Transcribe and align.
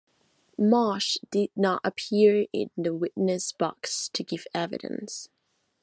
Marsh 0.57 1.19
did 1.29 1.51
not 1.55 1.79
appear 1.83 2.47
in 2.51 2.71
the 2.75 2.91
witness 2.95 3.51
box 3.51 4.09
to 4.09 4.23
give 4.23 4.47
evidence. 4.51 5.29